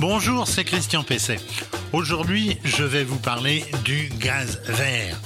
[0.00, 1.40] Bonjour, c'est Christian Pesset.
[1.92, 5.20] Aujourd'hui, je vais vous parler du gaz vert.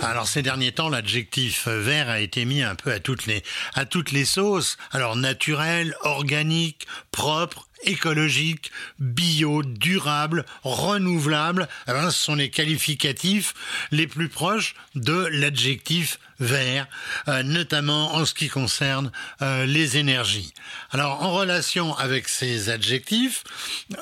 [0.00, 3.44] Alors ces derniers temps, l'adjectif vert a été mis un peu à toutes les
[3.74, 4.78] à toutes les sauces.
[4.90, 13.54] Alors naturel, organique, propre, écologique, bio, durable, renouvelable, eh ben, ce sont les qualificatifs
[13.90, 16.86] les plus proches de l'adjectif vert,
[17.28, 19.10] euh, notamment en ce qui concerne
[19.42, 20.52] euh, les énergies.
[20.90, 23.44] Alors en relation avec ces adjectifs,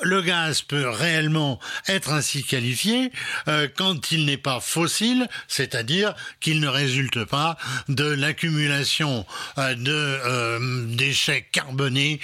[0.01, 3.11] le gaz peut réellement être ainsi qualifié
[3.47, 7.57] euh, quand il n'est pas fossile, c'est-à-dire qu'il ne résulte pas
[7.87, 9.25] de l'accumulation
[9.57, 12.19] de déchets carbonés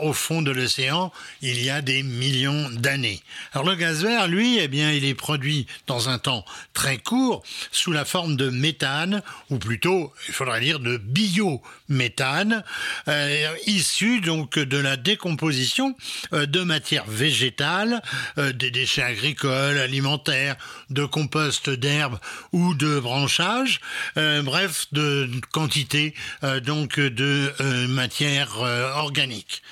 [0.00, 0.95] au fond de l'océan
[1.42, 3.20] il y a des millions d'années.
[3.52, 7.42] Alors le gaz vert, lui, eh bien, il est produit dans un temps très court
[7.72, 12.64] sous la forme de méthane ou plutôt, il faudrait dire, de biométhane,
[13.08, 15.96] euh, issu donc de la décomposition
[16.32, 18.02] euh, de matières végétales,
[18.38, 20.56] euh, des déchets agricoles, alimentaires,
[20.90, 22.18] de compost d'herbes
[22.52, 23.80] ou de branchage,
[24.16, 26.14] bref, de quantité
[26.64, 27.52] donc de
[27.88, 29.62] matières organiques.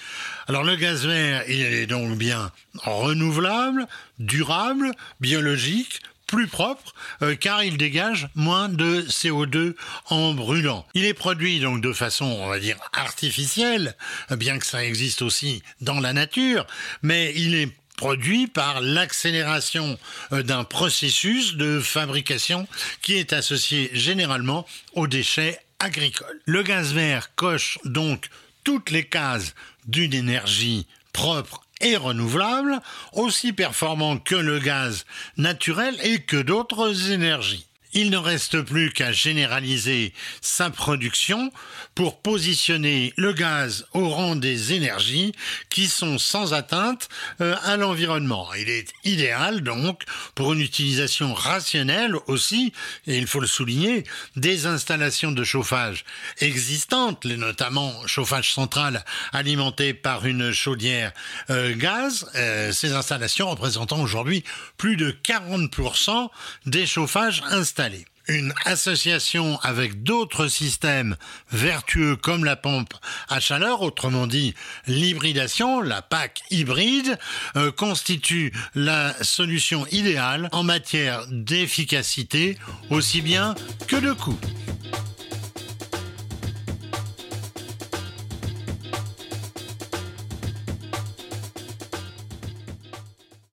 [0.46, 3.86] Alors le gaz vert, il est donc bien renouvelable,
[4.18, 9.74] durable, biologique, plus propre euh, car il dégage moins de CO2
[10.10, 10.86] en brûlant.
[10.94, 13.94] Il est produit donc de façon, on va dire, artificielle,
[14.30, 16.66] bien que ça existe aussi dans la nature,
[17.02, 19.98] mais il est produit par l'accélération
[20.32, 22.66] euh, d'un processus de fabrication
[23.00, 26.40] qui est associé généralement aux déchets agricoles.
[26.44, 28.28] Le gaz vert coche donc
[28.64, 29.54] toutes les cases
[29.86, 32.80] d'une énergie propre et renouvelable,
[33.12, 35.04] aussi performant que le gaz
[35.36, 37.66] naturel et que d'autres énergies.
[37.96, 41.52] Il ne reste plus qu'à généraliser sa production
[41.94, 45.32] pour positionner le gaz au rang des énergies
[45.70, 47.08] qui sont sans atteinte
[47.40, 48.52] euh, à l'environnement.
[48.54, 50.02] Il est idéal donc
[50.34, 52.72] pour une utilisation rationnelle aussi,
[53.06, 54.02] et il faut le souligner,
[54.34, 56.04] des installations de chauffage
[56.40, 61.12] existantes, notamment chauffage central alimenté par une chaudière
[61.50, 64.42] euh, gaz, euh, ces installations représentant aujourd'hui
[64.78, 66.28] plus de 40%
[66.66, 67.83] des chauffages installés
[68.28, 71.16] une association avec d'autres systèmes
[71.50, 72.94] vertueux comme la pompe
[73.28, 74.54] à chaleur, autrement dit
[74.86, 77.18] l'hybridation, la PAC hybride,
[77.56, 82.58] euh, constitue la solution idéale en matière d'efficacité
[82.90, 83.54] aussi bien
[83.88, 84.38] que de coût.